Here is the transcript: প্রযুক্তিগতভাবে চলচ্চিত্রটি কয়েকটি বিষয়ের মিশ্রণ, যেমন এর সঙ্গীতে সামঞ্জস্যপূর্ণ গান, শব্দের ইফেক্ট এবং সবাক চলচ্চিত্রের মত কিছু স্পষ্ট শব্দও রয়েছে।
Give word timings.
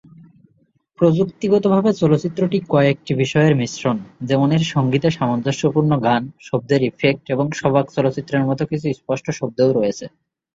প্রযুক্তিগতভাবে 0.99 1.89
চলচ্চিত্রটি 1.93 2.57
কয়েকটি 2.69 3.11
বিষয়ের 3.15 3.53
মিশ্রণ, 3.55 3.97
যেমন 4.21 4.49
এর 4.51 4.63
সঙ্গীতে 4.73 5.07
সামঞ্জস্যপূর্ণ 5.11 5.91
গান, 5.99 6.23
শব্দের 6.41 6.81
ইফেক্ট 6.83 7.23
এবং 7.29 7.45
সবাক 7.51 7.85
চলচ্চিত্রের 7.91 8.43
মত 8.45 8.59
কিছু 8.63 8.85
স্পষ্ট 8.93 9.25
শব্দও 9.31 9.71
রয়েছে। 9.71 10.05